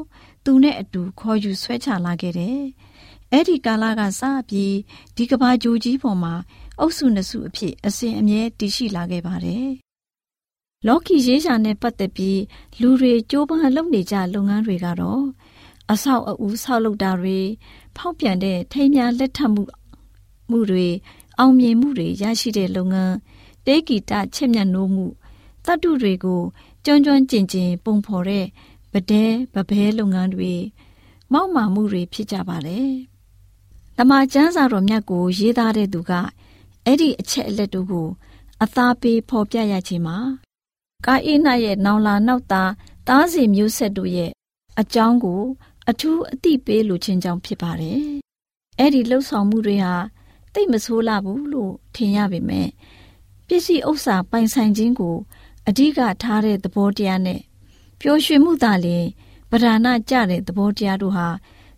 [0.44, 2.60] သူနဲ့အတူခေါ်ယူဆွဲချလာခဲ့တယ်။
[3.32, 4.74] အဲ့ဒီကာလကစပြီး
[5.16, 6.34] ဒီကဘာဂျိုကြီးပေါ်မှာ
[6.80, 9.66] အုပ်စုနှစ်စုအဖြစ်အစဉ်အမြဲတည်ရှိလာခဲ့ပါတယ်။
[10.86, 12.40] လော်ကီရေးရှာနဲ့ပတ်သက်ပြီး
[12.80, 15.24] လူတွေကြိုးပမ်းလုပ်နေကြလုပ်ငန်းတွေကတော့
[15.92, 17.38] အဆောက်အဦဆောက်လုပ်တာတွေ
[17.96, 19.62] ဖောက်ပြန်တဲ့ထိမ်းများလက်ထပ်မှု
[20.50, 20.88] မှုတွေ
[21.38, 23.14] အောင်မြင်မှုတွေရရှိတဲ့လုပ်ငန်း
[23.66, 25.06] တေးဂီတချက်မြတ်နိုးမှု
[25.64, 26.42] တတ္တုတွေကို
[26.84, 28.46] ကျွမ်းကျွမ်းကျင်ကျင်ပုံဖော်တဲ့
[28.92, 30.52] ဗဒဲဗဘဲလုပ်ငန်းတွေ
[31.32, 32.90] မောက်မာမှုတွေဖြစ်ကြပါတယ်။
[33.96, 36.12] တမန်ကျမ်းစာတော်မြတ်ကိုရေးသားတဲ့သူက
[36.84, 38.08] အဲ့ဒီအချက်အလက်တို့ကို
[38.62, 40.18] အသားပေးဖော်ပြရခြင်းမှာ
[41.06, 42.70] ကာအိနရဲ့နောင်လာနောက်သား
[43.08, 44.30] သားစီမျိုးဆက်တို့ရဲ့
[44.80, 45.42] အကြောင်းကို
[45.90, 48.00] အထူးအသိပေးလိုခြင်းကြောင့်ဖြစ်ပါတယ်။
[48.78, 49.94] အဲ့ဒီလှုပ်ဆောင်မှုတွေဟာ
[50.54, 52.68] တိတ်မဆိုးလာဘူးလို့ထင်ရပေမဲ့
[53.46, 55.16] ပစ္စည်းဥစ္စာပိုင်ဆိုင်ခြင်းကို
[55.68, 57.40] အဓိကထားတဲ့သဘောတရားနဲ့
[58.00, 59.06] ပျော်ရွှင်မှုသာလျှင်
[59.50, 61.28] ဗဒနာကြတဲ့သဘောတရားတို့ဟာ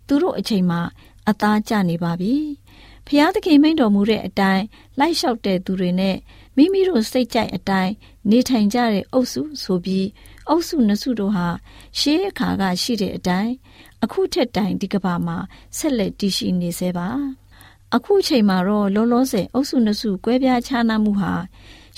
[0.06, 0.80] သူတို့အချိန်မှာ
[1.28, 2.34] အသားကျနေပါပြီ။
[3.06, 4.64] ဖျားသခင်မိန့်တော်မူတဲ့အတိုင်း
[4.98, 6.16] လိုက်လျှောက်တဲ့သူတွေနဲ့
[6.56, 7.92] မိမိတို့စိတ်ကြိုက်အတိုင်း
[8.30, 10.06] နေထိုင်ကြတဲ့အုပ်စုဆိုပြီး
[10.48, 11.48] အုပ်စုနှစ်စုတို့ဟာ
[11.98, 13.52] ရှေးအခါကရှိတဲ့အတိုင်း
[14.04, 15.36] အခုထက်တိုင်ဒီကဘာမှာ
[15.76, 17.08] ဆက်လက်တည်ရှိနေသေးပါ
[17.96, 21.32] အခုချိန်မှာတော့လောလောဆယ်အုပ်စုနှစ်စုကွဲပြားခြားနားမှုဟာ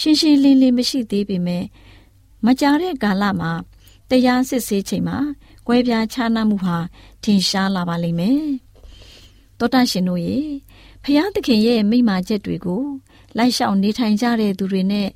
[0.01, 1.65] ရှင်းရှင်းလင်းလင်းမရှိသေးပေမဲ့
[2.47, 3.53] မကြာတဲ့ကာလမှာ
[4.11, 5.19] တရားစစ်ဆေးချိန်မှာ
[5.67, 6.77] ကွဲပြားခြားနားမှုဟာ
[7.23, 8.45] ထင်ရှားလာပါလိမ့်မယ်။
[9.59, 10.39] တောတရှင်တို့ရေ
[11.05, 12.85] ဖျားသခင်ရဲ့မိမာချက်တွေကို
[13.37, 15.09] လိုက်လျှောက်နေထိုင်ကြတဲ့သူတွေနဲ့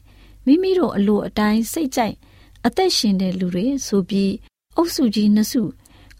[0.47, 2.14] မိမိတို့အလိုအတိုင်းစိတ်ကြိုက်
[2.67, 4.33] အသက်ရှင်တဲ့လူတွေဆိုပြီး
[4.77, 5.62] အုပ်စုကြီးနှစ်စု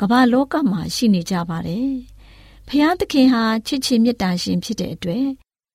[0.01, 1.91] ကမ္ဘာလောကမှာရှိနေကြပါတယ်။
[2.73, 5.27] ဖျားသခင်ဟာချစ်ချင်းမေတ္တာရှင်ဖြစ်တဲ့အတွက်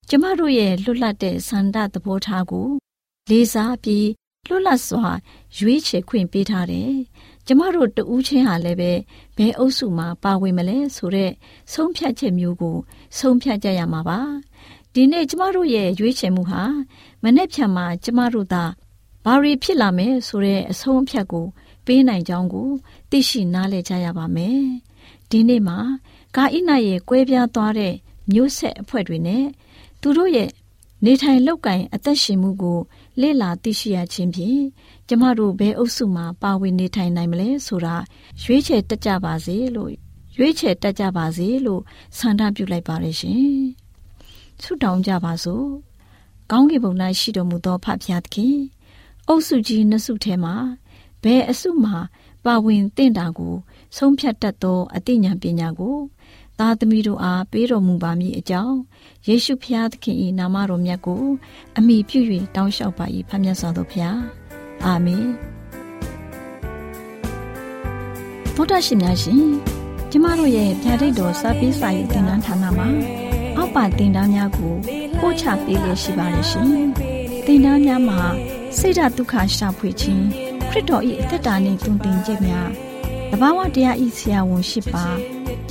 [0.09, 2.69] ကျမတို့ရဲ့လွတ်လပ်တဲ့ဆန္ဒသဘောထားကို
[3.29, 4.09] လေးစားပြီး
[4.47, 5.07] လွတ်လပ်စွာ
[5.57, 6.93] ရွေးချယ်ခွင့်ပေးထားတယ်။
[7.47, 8.91] ကျမတို့တဦးချင်းဟာလည်းပဲ
[9.37, 11.31] ဘယ်အုပ်စုမှာပါဝင်မလဲဆိုတဲ့
[11.73, 12.77] ဆုံးဖြတ်ချက်မျိုးကို
[13.17, 14.19] ဆုံးဖြတ်ကြရမှာပါ။
[14.93, 16.63] ဒီနေ့ကျမတို့ရဲ့ရွေးချယ်မှုဟာ
[17.23, 18.63] မနေ့ဖြန်မှာကျမတို့သာ
[19.25, 21.45] ဘာတွေဖြစ်လာမယ်ဆိုတဲ့အဆုံးအဖြတ်ကို
[21.85, 22.69] ပေးနိုင်ကြောင်းကို
[23.09, 24.61] သိရှိနားလည်ကြရပါမယ်။
[25.29, 25.79] ဒီနေ့မှာ
[26.35, 27.93] ကာဣနာရဲ့ကွဲပြားသွားတဲ့
[28.31, 29.45] မျိုးဆက်အဖွဲ့တွေနဲ့
[30.01, 30.49] သူတို့ရဲ့
[31.05, 32.79] နေထိုင်လောက်ကင်အသက်ရှင်မှုကို
[33.21, 34.61] လေ့လာသိရှိရခြင်းဖြင့်
[35.07, 37.95] ကျမတို့ဘယ်အုပ်စုမှာပါဝင်နေထိုင်နိုင်မလဲဆိုတာ
[38.43, 39.91] ရွေးချယ်တက်ကြပါစေလို့
[40.37, 41.81] ရွေးချယ်တက်ကြပါစေလို့
[42.17, 43.47] ဆန္ဒပြုလိုက်ပါရရှင်
[44.61, 45.67] ဆုတောင်းကြပါစို့
[46.51, 48.57] ကောင်းကင်ဘုံ၌ရှိတော်မူသောဖဖျားသခင်
[49.27, 50.55] အုပ်စုကြီးနှစ်စုထဲမှာ
[51.23, 51.97] ဘယ်အစုမှာ
[52.45, 53.55] ပါဝင်တင့်တာကို
[53.95, 55.97] ဆုံးဖြတ်တတ်သောအသိဉာဏ်ပညာကို
[56.65, 58.77] သားသမီးတို့အားပေးတော်မူပါမည်အကြောင်း
[59.27, 61.23] ယေရှုဖျားသခင်၏နာမတော်မြတ်ကို
[61.77, 62.19] အမိပြု၍
[62.55, 64.17] တောင်းလျှောက်ပါ၏ဖခင်မြတ်စွာသောဖျား
[64.85, 65.25] အာမင်
[68.55, 69.43] ဗုဒ္ဓရှင်များရှင်
[70.11, 72.87] ကျမတို့ရဲ့ဗျာဒိတ်တော်စပေးစာရေးတင်နန်းဌာနမှာ
[73.57, 74.73] အောက်ပါတင်ဒားများကို
[75.19, 76.67] ပို့ချပေးလျက်ရှိပါတယ်ရှင်
[77.45, 78.19] တင်ဒားများမှာ
[78.77, 80.23] ဆိဒ္ဓတုခရှာဖွေခြင်း
[80.69, 82.69] ခရစ်တော်၏အသက်တာနှင့်တုန်တင်ခြင်းများ
[83.31, 85.05] တဘာဝတရားဤဆရာဝန်ရှိပါ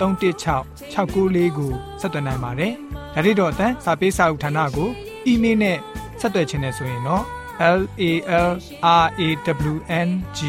[0.00, 2.72] 316 694ကိုဆက်သွင်းနိုင်ပါတယ်။
[3.14, 4.88] ဒါ့အပြင်တော့အတန်းစာပေးစာဥထာဏာကို
[5.26, 5.78] အီးမေးလ်နဲ့
[6.20, 7.24] ဆက်သွယ်ခြင်းနဲ့ဆိုရင်တော့
[7.60, 8.04] l a
[8.48, 8.52] l r
[8.84, 9.30] a
[9.70, 9.74] w
[10.06, 10.08] n
[10.38, 10.40] g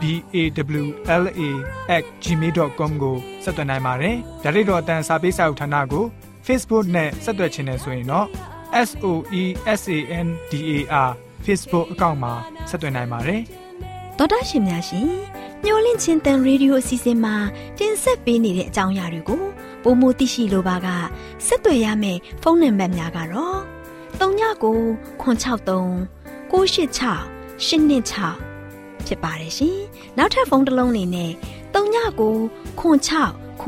[0.00, 0.02] b
[0.34, 0.36] a
[0.80, 0.84] w
[1.22, 1.42] l a
[2.02, 6.04] @ gmail.com ကိုဆက်သွင်းနိုင်ပါတယ်။ဒါ့အပြင်တော့အတန်းစာပေးစာဥထာဏာကို
[6.46, 8.26] Facebook နဲ့ဆက်သွယ်ခြင်းနဲ့ဆိုရင်တော့
[8.88, 9.06] s o
[9.40, 9.44] e
[9.80, 10.72] s a n d a
[11.08, 11.10] r
[11.44, 12.32] Facebook အကောင့်မှာ
[12.70, 13.40] ဆက်သွင်းနိုင်ပါတယ်။
[14.18, 15.08] ဒေါက်တာရှင်များရှင်
[15.64, 17.34] မျောလင့်ချင်းတန်ရေဒီယိုအစီအစဉ်မှာ
[17.78, 19.42] တင်ဆက်ပေးနေတဲ့အကြောင်းအရာတွေကို
[19.82, 20.88] ပိုမိုသိရှိလိုပါက
[21.46, 23.58] ဆက်သွယ်ရမယ့်ဖုန်းနံပါတ်များကတော့
[24.18, 24.78] 39ကို
[25.22, 26.20] 663
[26.50, 26.60] 986
[27.60, 29.78] 126ဖြစ်ပါတယ်ရှင်။
[30.18, 31.32] နောက်ထပ်ဖုန်းတစ်လုံးနေနဲ့
[31.74, 32.36] 39ကို
[32.80, 32.82] 6
[33.62, 33.64] 6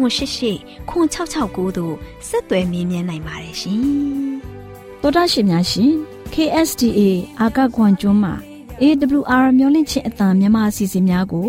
[0.91, 1.95] 688တို့
[2.29, 3.81] ဆက်သွယ်မြင်းမြန်းနိုင်ပါတယ်ရှင်။
[5.01, 5.93] သောတာရှင်များရှင်
[6.35, 7.01] KSTA
[7.41, 8.35] အာကခွန်ကျွန်းမှာ
[8.81, 11.49] AWR မျိုးလင့်ချင်းအတံမြန်မာအစီအစဉ်များကို